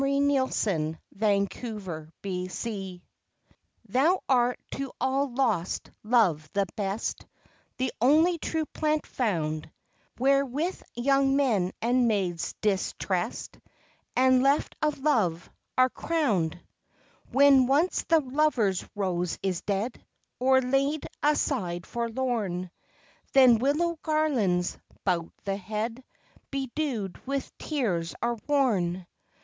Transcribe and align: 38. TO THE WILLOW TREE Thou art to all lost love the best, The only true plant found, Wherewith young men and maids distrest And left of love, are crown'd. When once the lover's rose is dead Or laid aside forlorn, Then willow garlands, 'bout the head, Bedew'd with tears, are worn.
38. 0.01 0.19
TO 0.19 0.97
THE 1.13 1.47
WILLOW 1.61 2.47
TREE 2.57 3.03
Thou 3.87 4.19
art 4.27 4.59
to 4.71 4.91
all 4.99 5.29
lost 5.31 5.91
love 6.03 6.49
the 6.53 6.65
best, 6.75 7.27
The 7.77 7.93
only 8.01 8.39
true 8.39 8.65
plant 8.65 9.05
found, 9.05 9.69
Wherewith 10.17 10.81
young 10.95 11.35
men 11.35 11.71
and 11.83 12.07
maids 12.07 12.55
distrest 12.63 13.59
And 14.15 14.41
left 14.41 14.75
of 14.81 14.97
love, 14.97 15.47
are 15.77 15.89
crown'd. 15.91 16.59
When 17.31 17.67
once 17.67 18.03
the 18.09 18.21
lover's 18.21 18.83
rose 18.95 19.37
is 19.43 19.61
dead 19.61 20.03
Or 20.39 20.61
laid 20.61 21.05
aside 21.21 21.85
forlorn, 21.85 22.71
Then 23.33 23.59
willow 23.59 23.99
garlands, 24.01 24.79
'bout 25.05 25.31
the 25.43 25.57
head, 25.57 26.03
Bedew'd 26.49 27.19
with 27.27 27.55
tears, 27.59 28.15
are 28.19 28.39
worn. 28.47 29.05